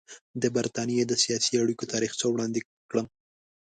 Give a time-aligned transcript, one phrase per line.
[0.41, 2.59] د برټانیې د سیاسي اړیکو تاریخچه وړاندې
[2.89, 3.07] کړم.